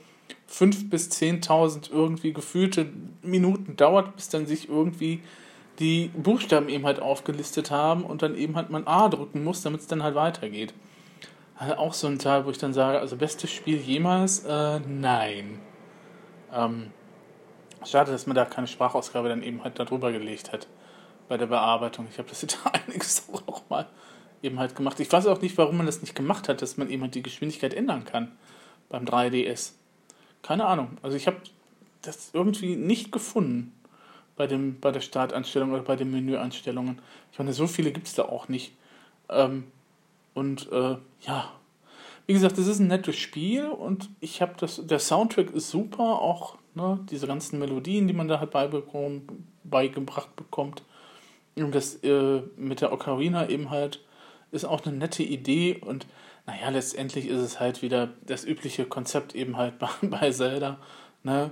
5.000 0.50 0.90
bis 0.90 1.10
10.000 1.10 1.92
irgendwie 1.92 2.32
gefühlte 2.32 2.86
Minuten 3.22 3.76
dauert, 3.76 4.16
bis 4.16 4.28
dann 4.28 4.46
sich 4.46 4.68
irgendwie 4.68 5.22
die 5.78 6.10
Buchstaben 6.16 6.68
eben 6.68 6.84
halt 6.84 7.00
aufgelistet 7.00 7.70
haben 7.70 8.02
und 8.02 8.22
dann 8.22 8.34
eben 8.34 8.56
halt 8.56 8.70
man 8.70 8.86
A 8.86 9.08
drücken 9.08 9.44
muss, 9.44 9.62
damit 9.62 9.80
es 9.80 9.86
dann 9.86 10.02
halt 10.02 10.16
weitergeht. 10.16 10.74
Also 11.54 11.74
auch 11.76 11.94
so 11.94 12.08
ein 12.08 12.18
Teil, 12.18 12.44
wo 12.44 12.50
ich 12.50 12.58
dann 12.58 12.72
sage, 12.72 12.98
also 12.98 13.16
bestes 13.16 13.50
Spiel 13.50 13.78
jemals? 13.78 14.40
Äh, 14.40 14.80
nein. 14.80 15.60
Ähm, 16.52 16.90
schade, 17.84 18.10
dass 18.10 18.26
man 18.26 18.34
da 18.34 18.44
keine 18.44 18.66
Sprachausgabe 18.66 19.28
dann 19.28 19.44
eben 19.44 19.62
halt 19.62 19.78
darüber 19.78 20.10
gelegt 20.10 20.52
hat 20.52 20.66
bei 21.28 21.36
der 21.36 21.46
Bearbeitung. 21.46 22.06
Ich 22.10 22.18
habe 22.18 22.28
das 22.28 22.42
jetzt 22.42 22.58
einiges 22.64 23.24
auch 23.32 23.46
noch 23.46 23.68
mal 23.68 23.86
eben 24.42 24.58
halt 24.58 24.74
gemacht. 24.76 25.00
Ich 25.00 25.12
weiß 25.12 25.26
auch 25.26 25.40
nicht, 25.40 25.58
warum 25.58 25.76
man 25.76 25.86
das 25.86 26.00
nicht 26.00 26.14
gemacht 26.14 26.48
hat, 26.48 26.62
dass 26.62 26.76
man 26.76 26.90
eben 26.90 27.02
halt 27.02 27.14
die 27.14 27.22
Geschwindigkeit 27.22 27.74
ändern 27.74 28.04
kann 28.04 28.32
beim 28.88 29.04
3DS. 29.04 29.72
Keine 30.42 30.66
Ahnung. 30.66 30.96
Also 31.02 31.16
ich 31.16 31.26
habe 31.26 31.38
das 32.02 32.30
irgendwie 32.32 32.76
nicht 32.76 33.12
gefunden. 33.12 33.74
bei, 34.36 34.46
dem, 34.46 34.78
bei 34.78 34.92
der 34.92 35.00
Startanstellung 35.00 35.72
oder 35.72 35.82
bei 35.82 35.96
den 35.96 36.12
Menüeinstellungen. 36.12 37.00
Ich 37.32 37.38
meine, 37.38 37.52
so 37.52 37.66
viele 37.66 37.90
gibt 37.90 38.06
es 38.06 38.14
da 38.14 38.22
auch 38.22 38.48
nicht. 38.48 38.72
Ähm, 39.28 39.64
und 40.32 40.70
äh, 40.70 40.96
ja, 41.22 41.52
wie 42.26 42.34
gesagt, 42.34 42.56
es 42.58 42.68
ist 42.68 42.78
ein 42.78 42.86
nettes 42.86 43.16
Spiel 43.16 43.66
und 43.66 44.08
ich 44.20 44.40
habe 44.40 44.54
das, 44.58 44.86
der 44.86 45.00
Soundtrack 45.00 45.50
ist 45.50 45.70
super, 45.70 46.20
auch 46.20 46.56
ne, 46.74 47.00
diese 47.10 47.26
ganzen 47.26 47.58
Melodien, 47.58 48.06
die 48.06 48.14
man 48.14 48.28
da 48.28 48.38
halt 48.38 48.52
beigebracht 49.64 50.36
bekommt. 50.36 50.82
Und 51.64 51.74
das 51.74 51.96
äh, 52.02 52.42
mit 52.56 52.80
der 52.80 52.92
Ocarina 52.92 53.48
eben 53.48 53.70
halt 53.70 54.00
ist 54.50 54.64
auch 54.64 54.84
eine 54.84 54.96
nette 54.96 55.22
Idee 55.22 55.78
und 55.80 56.06
naja, 56.46 56.70
letztendlich 56.70 57.28
ist 57.28 57.40
es 57.40 57.60
halt 57.60 57.82
wieder 57.82 58.08
das 58.24 58.44
übliche 58.44 58.86
Konzept 58.86 59.34
eben 59.34 59.58
halt 59.58 59.74
bei, 60.02 60.30
Zelda. 60.30 60.78
Ne? 61.22 61.50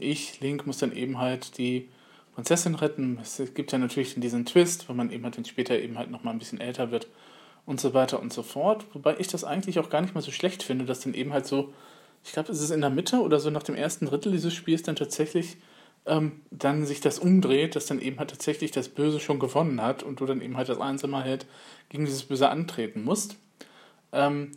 Ich, 0.00 0.40
Link, 0.40 0.66
muss 0.66 0.78
dann 0.78 0.92
eben 0.92 1.18
halt 1.18 1.58
die 1.58 1.90
Prinzessin 2.34 2.74
retten. 2.74 3.18
Es 3.20 3.42
gibt 3.54 3.72
ja 3.72 3.78
natürlich 3.78 4.14
diesen 4.14 4.46
Twist, 4.46 4.88
wenn 4.88 4.96
man 4.96 5.10
eben 5.10 5.24
halt 5.24 5.36
dann 5.36 5.44
später 5.44 5.78
eben 5.78 5.98
halt 5.98 6.10
nochmal 6.10 6.32
ein 6.32 6.38
bisschen 6.38 6.60
älter 6.60 6.90
wird 6.90 7.08
und 7.66 7.78
so 7.78 7.92
weiter 7.92 8.20
und 8.20 8.32
so 8.32 8.42
fort. 8.42 8.86
Wobei 8.94 9.16
ich 9.18 9.28
das 9.28 9.44
eigentlich 9.44 9.78
auch 9.78 9.90
gar 9.90 10.00
nicht 10.00 10.14
mal 10.14 10.22
so 10.22 10.30
schlecht 10.30 10.62
finde, 10.62 10.86
dass 10.86 11.00
dann 11.00 11.12
eben 11.12 11.34
halt 11.34 11.46
so, 11.46 11.74
ich 12.24 12.32
glaube, 12.32 12.50
es 12.52 12.62
ist 12.62 12.70
in 12.70 12.80
der 12.80 12.90
Mitte 12.90 13.20
oder 13.20 13.38
so 13.38 13.50
nach 13.50 13.64
dem 13.64 13.74
ersten 13.74 14.06
Drittel 14.06 14.32
dieses 14.32 14.54
Spiels 14.54 14.82
dann 14.82 14.96
tatsächlich 14.96 15.58
ähm, 16.06 16.40
dann 16.50 16.86
sich 16.86 17.00
das 17.00 17.18
umdreht, 17.18 17.76
dass 17.76 17.86
dann 17.86 18.00
eben 18.00 18.18
halt 18.18 18.30
tatsächlich 18.30 18.70
das 18.70 18.88
Böse 18.88 19.20
schon 19.20 19.38
gewonnen 19.38 19.82
hat 19.82 20.02
und 20.02 20.20
du 20.20 20.26
dann 20.26 20.40
eben 20.40 20.56
halt 20.56 20.68
das 20.68 20.80
Einsame 20.80 21.18
halt 21.24 21.46
gegen 21.88 22.04
dieses 22.04 22.24
Böse 22.24 22.48
antreten 22.48 23.04
musst. 23.04 23.36
Ähm, 24.12 24.52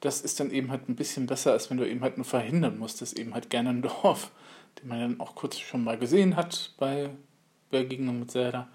das 0.00 0.20
ist 0.20 0.40
dann 0.40 0.50
eben 0.50 0.70
halt 0.70 0.88
ein 0.88 0.96
bisschen 0.96 1.26
besser, 1.26 1.52
als 1.52 1.70
wenn 1.70 1.76
du 1.76 1.88
eben 1.88 2.00
halt 2.00 2.16
nur 2.16 2.26
verhindern 2.26 2.78
musst, 2.78 3.00
dass 3.00 3.12
eben 3.12 3.34
halt 3.34 3.50
gerne 3.50 3.70
ein 3.70 3.82
Dorf 3.82 4.32
den 4.80 4.88
man 4.88 5.00
dann 5.00 5.20
auch 5.20 5.34
kurz 5.34 5.58
schon 5.58 5.84
mal 5.84 5.98
gesehen 5.98 6.36
hat 6.36 6.72
bei 6.78 7.10
Begegnung 7.70 8.20
mit 8.20 8.30
Zelda, 8.30 8.68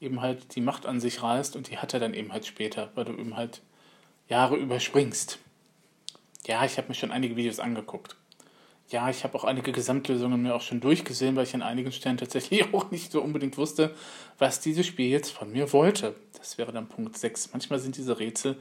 eben 0.00 0.20
halt 0.20 0.54
die 0.54 0.60
Macht 0.60 0.86
an 0.86 1.00
sich 1.00 1.22
reißt 1.22 1.56
und 1.56 1.70
die 1.70 1.78
hat 1.78 1.94
er 1.94 2.00
dann 2.00 2.14
eben 2.14 2.32
halt 2.32 2.46
später, 2.46 2.90
weil 2.94 3.04
du 3.04 3.12
eben 3.12 3.36
halt 3.36 3.62
Jahre 4.28 4.56
überspringst. 4.56 5.38
Ja, 6.46 6.64
ich 6.64 6.76
habe 6.76 6.88
mir 6.88 6.94
schon 6.94 7.10
einige 7.10 7.36
Videos 7.36 7.58
angeguckt. 7.58 8.16
Ja, 8.90 9.08
ich 9.08 9.24
habe 9.24 9.34
auch 9.36 9.44
einige 9.44 9.72
Gesamtlösungen 9.72 10.42
mir 10.42 10.54
auch 10.54 10.60
schon 10.60 10.80
durchgesehen, 10.80 11.36
weil 11.36 11.44
ich 11.44 11.54
an 11.54 11.62
einigen 11.62 11.90
Stellen 11.90 12.18
tatsächlich 12.18 12.62
auch 12.74 12.90
nicht 12.90 13.10
so 13.10 13.22
unbedingt 13.22 13.56
wusste, 13.56 13.94
was 14.38 14.60
dieses 14.60 14.86
Spiel 14.86 15.08
jetzt 15.08 15.30
von 15.30 15.50
mir 15.50 15.72
wollte. 15.72 16.14
Das 16.38 16.58
wäre 16.58 16.72
dann 16.72 16.88
Punkt 16.88 17.16
6. 17.16 17.52
Manchmal 17.52 17.78
sind 17.78 17.96
diese 17.96 18.18
Rätsel 18.18 18.56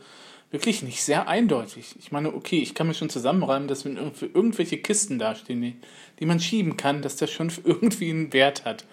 wirklich 0.49 0.83
nicht 0.83 1.03
sehr 1.03 1.27
eindeutig. 1.27 1.95
Ich 1.99 2.11
meine, 2.11 2.33
okay, 2.33 2.59
ich 2.59 2.75
kann 2.75 2.87
mir 2.87 2.93
schon 2.93 3.09
zusammenreimen, 3.09 3.67
dass 3.67 3.85
wenn 3.85 3.97
irgendwelche 3.97 4.77
Kisten 4.77 5.17
dastehen, 5.19 5.61
die, 5.61 5.75
die 6.19 6.25
man 6.25 6.39
schieben 6.39 6.77
kann, 6.77 7.01
dass 7.01 7.15
das 7.15 7.31
schon 7.31 7.51
irgendwie 7.63 8.11
einen 8.11 8.31
Wert 8.31 8.63
hat. 8.63 8.85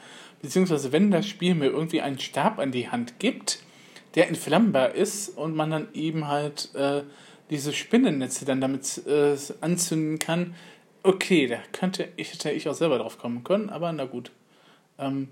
Beziehungsweise 0.43 0.91
wenn 0.91 1.11
das 1.11 1.29
Spiel 1.29 1.55
mir 1.55 1.67
irgendwie 1.67 2.01
einen 2.01 2.19
Stab 2.19 2.59
an 2.59 2.73
die 2.73 2.89
Hand 2.89 3.19
gibt, 3.19 3.61
der 4.15 4.29
entflammbar 4.29 4.95
ist 4.95 5.37
und 5.37 5.55
man 5.55 5.71
dann 5.71 5.89
eben 5.93 6.27
halt 6.27 6.75
äh, 6.75 7.03
diese 7.51 7.73
Spinnennetze 7.73 8.45
dann 8.45 8.61
damit 8.61 9.07
äh, 9.07 9.37
anzünden 9.61 10.19
kann, 10.19 10.55
okay, 11.03 11.47
da 11.47 11.59
könnte 11.73 12.09
ich, 12.17 12.33
hätte 12.33 12.51
ich 12.51 12.69
auch 12.69 12.75
selber 12.75 12.99
drauf 12.99 13.19
kommen 13.19 13.45
können, 13.45 13.71
aber 13.71 13.93
na 13.93 14.05
gut. 14.05 14.31
Ähm, 14.99 15.29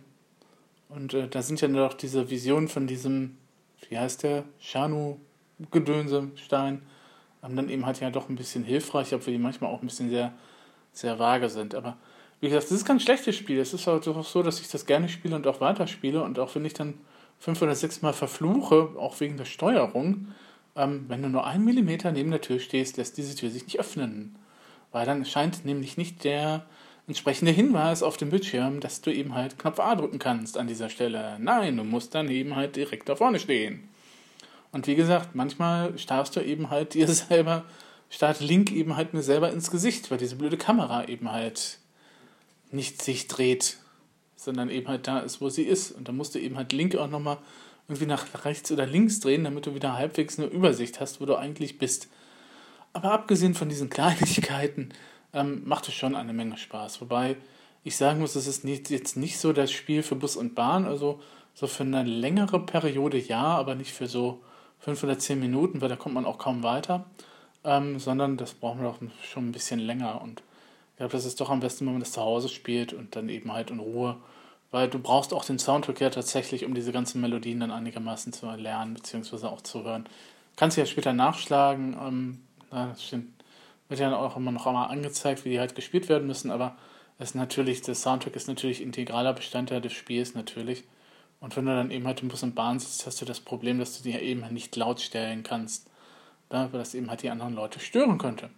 und 0.88 1.14
äh, 1.14 1.28
da 1.28 1.42
sind 1.42 1.60
ja 1.60 1.68
noch 1.68 1.94
diese 1.94 2.30
Visionen 2.30 2.68
von 2.68 2.86
diesem, 2.86 3.36
wie 3.88 3.98
heißt 3.98 4.22
der, 4.22 4.44
Shanu 4.58 5.18
Gedönse, 5.70 6.30
Stein, 6.36 6.82
ähm, 7.42 7.56
dann 7.56 7.68
eben 7.68 7.84
halt 7.84 8.00
ja 8.00 8.10
doch 8.10 8.28
ein 8.28 8.36
bisschen 8.36 8.64
hilfreich, 8.64 9.12
obwohl 9.14 9.32
die 9.32 9.38
manchmal 9.38 9.70
auch 9.70 9.82
ein 9.82 9.86
bisschen 9.86 10.10
sehr, 10.10 10.32
sehr 10.92 11.18
vage 11.18 11.48
sind. 11.48 11.74
Aber 11.74 11.96
wie 12.40 12.48
gesagt, 12.48 12.64
das 12.64 12.72
ist 12.72 12.84
kein 12.84 13.00
schlechtes 13.00 13.36
Spiel. 13.36 13.58
Es 13.58 13.74
ist 13.74 13.86
halt 13.86 14.06
auch 14.08 14.24
so, 14.24 14.42
dass 14.42 14.60
ich 14.60 14.68
das 14.68 14.86
gerne 14.86 15.08
spiele 15.08 15.36
und 15.36 15.46
auch 15.46 15.60
weiterspiele. 15.60 16.22
Und 16.22 16.38
auch 16.38 16.54
wenn 16.54 16.64
ich 16.64 16.74
dann 16.74 16.94
fünf 17.38 17.60
oder 17.62 17.74
sechs 17.74 18.02
Mal 18.02 18.12
verfluche, 18.12 18.90
auch 18.96 19.18
wegen 19.20 19.36
der 19.36 19.44
Steuerung, 19.44 20.28
ähm, 20.76 21.06
wenn 21.08 21.22
du 21.22 21.28
nur 21.28 21.46
einen 21.46 21.64
Millimeter 21.64 22.12
neben 22.12 22.30
der 22.30 22.40
Tür 22.40 22.60
stehst, 22.60 22.96
lässt 22.96 23.16
diese 23.18 23.34
Tür 23.34 23.50
sich 23.50 23.64
nicht 23.64 23.80
öffnen. 23.80 24.36
Weil 24.92 25.06
dann 25.06 25.24
scheint 25.24 25.64
nämlich 25.64 25.96
nicht 25.96 26.24
der 26.24 26.66
entsprechende 27.06 27.52
Hinweis 27.52 28.02
auf 28.02 28.16
dem 28.16 28.30
Bildschirm, 28.30 28.80
dass 28.80 29.00
du 29.00 29.12
eben 29.12 29.34
halt 29.34 29.58
Knopf 29.58 29.80
A 29.80 29.94
drücken 29.94 30.18
kannst 30.18 30.58
an 30.58 30.66
dieser 30.66 30.90
Stelle. 30.90 31.36
Nein, 31.40 31.76
du 31.76 31.84
musst 31.84 32.14
dann 32.14 32.30
eben 32.30 32.54
halt 32.54 32.76
direkt 32.76 33.08
da 33.08 33.16
vorne 33.16 33.40
stehen. 33.40 33.88
Und 34.72 34.86
wie 34.86 34.94
gesagt, 34.94 35.34
manchmal 35.34 35.98
starrst 35.98 36.36
du 36.36 36.40
eben 36.40 36.70
halt 36.70 36.94
dir 36.94 37.08
selber, 37.08 37.64
starrt 38.10 38.40
Link 38.40 38.72
eben 38.72 38.96
halt 38.96 39.14
mir 39.14 39.22
selber 39.22 39.50
ins 39.50 39.70
Gesicht, 39.70 40.10
weil 40.10 40.18
diese 40.18 40.36
blöde 40.36 40.58
Kamera 40.58 41.08
eben 41.08 41.32
halt 41.32 41.78
nicht 42.70 43.02
sich 43.02 43.28
dreht, 43.28 43.78
sondern 44.36 44.68
eben 44.68 44.88
halt 44.88 45.06
da 45.06 45.20
ist, 45.20 45.40
wo 45.40 45.48
sie 45.48 45.62
ist. 45.62 45.92
Und 45.92 46.08
da 46.08 46.12
musst 46.12 46.34
du 46.34 46.38
eben 46.38 46.56
halt 46.56 46.72
Link 46.72 46.94
auch 46.96 47.08
nochmal 47.08 47.38
irgendwie 47.88 48.06
nach 48.06 48.44
rechts 48.44 48.70
oder 48.70 48.86
links 48.86 49.20
drehen, 49.20 49.44
damit 49.44 49.64
du 49.64 49.74
wieder 49.74 49.96
halbwegs 49.96 50.38
eine 50.38 50.48
Übersicht 50.48 51.00
hast, 51.00 51.20
wo 51.22 51.26
du 51.26 51.36
eigentlich 51.36 51.78
bist. 51.78 52.08
Aber 52.92 53.12
abgesehen 53.12 53.54
von 53.54 53.68
diesen 53.68 53.90
Kleinigkeiten 53.90 54.90
ähm, 55.32 55.62
macht 55.64 55.88
es 55.88 55.94
schon 55.94 56.14
eine 56.14 56.32
Menge 56.32 56.56
Spaß. 56.56 57.00
Wobei 57.00 57.36
ich 57.84 57.96
sagen 57.96 58.20
muss, 58.20 58.34
es 58.34 58.46
ist 58.46 58.64
nicht, 58.64 58.90
jetzt 58.90 59.16
nicht 59.16 59.38
so 59.38 59.52
das 59.52 59.70
Spiel 59.70 60.02
für 60.02 60.16
Bus 60.16 60.36
und 60.36 60.54
Bahn, 60.54 60.84
also 60.84 61.20
so 61.54 61.66
für 61.66 61.82
eine 61.82 62.02
längere 62.02 62.60
Periode 62.60 63.18
ja, 63.18 63.42
aber 63.42 63.74
nicht 63.74 63.92
für 63.92 64.06
so 64.06 64.40
fünf 64.78 65.02
oder 65.02 65.18
zehn 65.18 65.40
Minuten, 65.40 65.80
weil 65.80 65.88
da 65.88 65.96
kommt 65.96 66.14
man 66.14 66.24
auch 66.24 66.38
kaum 66.38 66.62
weiter, 66.62 67.06
ähm, 67.64 67.98
sondern 67.98 68.36
das 68.36 68.54
brauchen 68.54 68.80
wir 68.80 68.90
auch 68.90 68.98
schon 69.22 69.48
ein 69.48 69.52
bisschen 69.52 69.80
länger. 69.80 70.20
Und 70.22 70.42
ich 70.92 70.96
glaube, 70.98 71.12
das 71.12 71.24
ist 71.24 71.40
doch 71.40 71.50
am 71.50 71.60
besten, 71.60 71.86
wenn 71.86 71.94
man 71.94 72.00
das 72.00 72.12
zu 72.12 72.20
Hause 72.20 72.48
spielt 72.48 72.92
und 72.92 73.16
dann 73.16 73.28
eben 73.28 73.52
halt 73.52 73.70
in 73.70 73.80
Ruhe, 73.80 74.16
weil 74.70 74.88
du 74.88 74.98
brauchst 74.98 75.32
auch 75.32 75.44
den 75.44 75.58
Soundtrack 75.58 76.00
ja 76.00 76.10
tatsächlich, 76.10 76.64
um 76.64 76.74
diese 76.74 76.92
ganzen 76.92 77.20
Melodien 77.20 77.60
dann 77.60 77.70
einigermaßen 77.70 78.32
zu 78.32 78.46
erlernen, 78.46 78.94
beziehungsweise 78.94 79.50
auch 79.50 79.62
zu 79.62 79.82
hören. 79.84 80.08
Kannst 80.56 80.76
du 80.76 80.80
ja 80.80 80.86
später 80.86 81.12
nachschlagen, 81.12 81.96
ähm, 82.00 82.40
das 82.70 83.04
stimmt, 83.04 83.32
wird 83.88 84.00
ja 84.00 84.14
auch 84.16 84.36
immer 84.36 84.52
noch 84.52 84.66
einmal 84.66 84.90
angezeigt, 84.90 85.44
wie 85.44 85.50
die 85.50 85.60
halt 85.60 85.74
gespielt 85.74 86.08
werden 86.08 86.26
müssen, 86.26 86.50
aber 86.50 86.76
ist 87.18 87.34
natürlich, 87.34 87.82
der 87.82 87.94
Soundtrack 87.94 88.36
ist 88.36 88.48
natürlich 88.48 88.80
integraler 88.80 89.32
Bestandteil 89.32 89.80
des 89.80 89.92
Spiels, 89.92 90.34
natürlich. 90.34 90.84
Und 91.40 91.56
wenn 91.56 91.66
du 91.66 91.74
dann 91.74 91.90
eben 91.90 92.06
halt 92.06 92.22
im 92.22 92.28
Bus 92.28 92.42
und 92.42 92.54
Bahn 92.54 92.78
sitzt, 92.78 93.06
hast 93.06 93.20
du 93.20 93.24
das 93.24 93.40
Problem, 93.40 93.78
dass 93.78 93.96
du 93.96 94.02
dir 94.02 94.22
eben 94.22 94.46
nicht 94.52 94.74
laut 94.76 95.00
stellen 95.00 95.42
kannst, 95.42 95.88
weil 96.48 96.68
das 96.70 96.94
eben 96.94 97.10
halt 97.10 97.22
die 97.22 97.30
anderen 97.30 97.54
Leute 97.54 97.80
stören 97.80 98.18
könnte. 98.18 98.50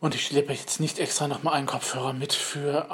Und 0.00 0.14
ich 0.14 0.26
schleppe 0.26 0.52
jetzt 0.52 0.80
nicht 0.80 0.98
extra 0.98 1.28
nochmal 1.28 1.54
einen 1.54 1.66
Kopfhörer 1.66 2.12
mit, 2.12 2.32
für, 2.32 2.86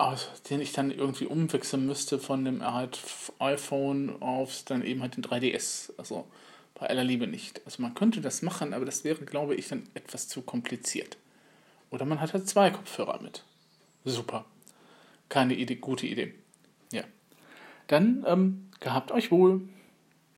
den 0.49 0.61
ich 0.61 0.73
dann 0.73 0.90
irgendwie 0.90 1.26
umwechseln 1.26 1.85
müsste 1.85 2.19
von 2.19 2.45
dem 2.45 2.62
halt 2.62 3.00
iPhone 3.38 4.23
aufs 4.23 4.64
dann 4.64 4.85
eben 4.85 5.02
halt 5.02 5.16
den 5.16 5.25
3DS. 5.25 5.92
Also 5.97 6.26
bei 6.75 6.89
aller 6.89 7.05
Liebe 7.05 7.27
nicht. 7.27 7.61
Also 7.65 7.83
man 7.83 7.95
könnte 7.95 8.21
das 8.21 8.43
machen, 8.43 8.75
aber 8.75 8.85
das 8.85 9.05
wäre, 9.05 9.25
glaube 9.25 9.55
ich, 9.55 9.69
dann 9.69 9.89
etwas 9.95 10.29
zu 10.29 10.43
kompliziert. 10.43 11.17
Oder 11.91 12.05
man 12.05 12.21
hat 12.21 12.33
halt 12.33 12.49
zwei 12.49 12.71
Kopfhörer 12.71 13.21
mit. 13.21 13.45
Super. 14.05 14.45
Keine 15.29 15.55
Idee, 15.55 15.77
gute 15.77 16.07
Idee. 16.07 16.35
Ja. 16.93 17.05
Dann 17.89 18.25
ähm, 18.27 18.69
gehabt 18.81 19.12
euch 19.12 19.31
wohl. 19.31 19.62